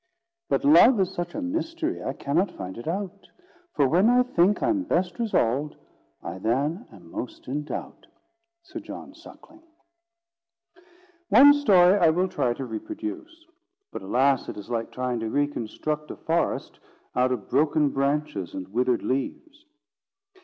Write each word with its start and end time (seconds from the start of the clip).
"But 0.49 0.65
Love 0.65 0.99
is 0.99 1.13
such 1.13 1.35
a 1.35 1.43
Mystery 1.43 2.03
I 2.03 2.13
cannot 2.13 2.49
find 2.53 2.75
it 2.79 2.87
out: 2.87 3.27
For 3.75 3.87
when 3.87 4.09
I 4.09 4.23
think 4.23 4.63
I'm 4.63 4.81
best 4.81 5.19
resolv'd, 5.19 5.75
I 6.23 6.39
then 6.39 6.87
am 6.91 7.01
in 7.03 7.11
most 7.11 7.47
doubt." 7.65 8.07
SIR 8.63 8.79
JOHN 8.79 9.13
SUCKLING. 9.13 9.61
One 11.29 11.53
story 11.53 11.99
I 11.99 12.09
will 12.09 12.27
try 12.27 12.55
to 12.55 12.65
reproduce. 12.65 13.45
But, 13.91 14.01
alas! 14.01 14.49
it 14.49 14.57
is 14.57 14.71
like 14.71 14.89
trying 14.91 15.19
to 15.19 15.29
reconstruct 15.29 16.09
a 16.09 16.15
forest 16.15 16.79
out 17.15 17.31
of 17.31 17.47
broken 17.47 17.89
branches 17.91 18.55
and 18.55 18.69
withered 18.69 19.03
leaves. 19.03 19.65